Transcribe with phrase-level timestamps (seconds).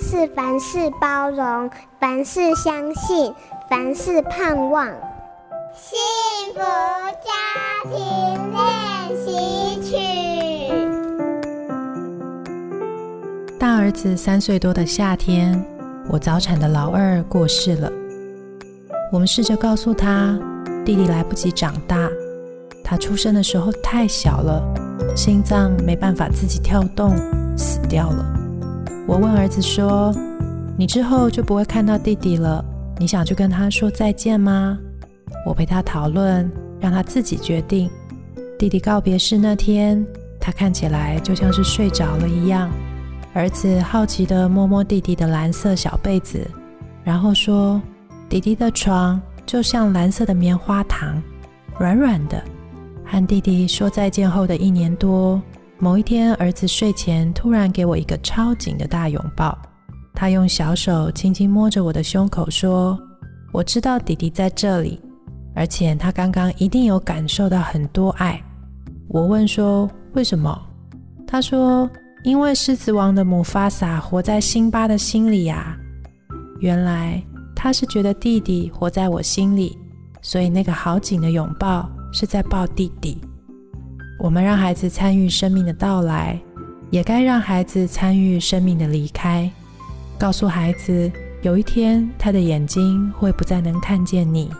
[0.00, 3.32] 是凡事包容，凡事相信，
[3.68, 4.86] 凡事盼望。
[5.74, 5.98] 幸
[6.54, 7.30] 福家
[7.90, 7.94] 庭
[8.52, 8.60] 练
[9.24, 9.96] 习曲。
[13.58, 15.62] 大儿子三岁多的夏天，
[16.08, 17.90] 我早产的老二过世了。
[19.12, 20.38] 我们试着告诉他，
[20.84, 22.08] 弟弟来不及长大，
[22.82, 24.62] 他出生的时候太小了，
[25.14, 27.16] 心脏没办法自己跳动，
[27.56, 28.35] 死掉了。
[29.06, 30.12] 我问儿子说
[30.76, 32.64] ：“你之后就不会看到弟弟了，
[32.98, 34.76] 你想去跟他说再见吗？”
[35.46, 37.88] 我陪他讨论，让他自己决定。
[38.58, 40.04] 弟弟告别式那天，
[40.40, 42.68] 他看起来就像是睡着了一样。
[43.32, 46.44] 儿子好奇地摸摸弟弟的蓝色小被子，
[47.04, 47.80] 然后说
[48.28, 51.22] ：“弟弟的床就像蓝色的棉花糖，
[51.78, 52.42] 软软的。”
[53.06, 55.40] 和弟弟说再见后的一年多，
[55.78, 59.56] 某一天，儿子睡前突然给我一个超紧的大拥抱。
[60.14, 62.98] 他用小手轻轻摸着我的胸口，说
[63.52, 65.00] ：“我知道弟弟在这里，
[65.54, 68.42] 而且他刚刚一定有感受到很多爱。”
[69.08, 70.60] 我问说：“为什么？”
[71.26, 71.88] 他说。
[72.24, 75.78] 因为狮子王的母法萨活在辛巴的心里呀，
[76.58, 77.22] 原来
[77.54, 79.78] 他是觉得弟弟活在我心里，
[80.22, 83.20] 所以那个好紧的拥抱是在抱弟弟。
[84.18, 86.40] 我们让孩子参与生命的到来，
[86.90, 89.50] 也该让孩子参与生命的离开。
[90.18, 94.50] 告诉孩子，有一天他的眼睛会不再能看见你，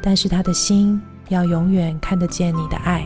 [0.00, 3.04] 但是他的心要永远看得见你的爱。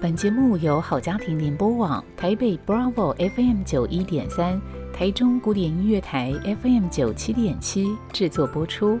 [0.00, 4.60] 本节目由好家庭联播网、台北 Bravo FM 九一点三、
[4.92, 6.32] 台中古典音乐台
[6.62, 9.00] FM 九七点七制作播出。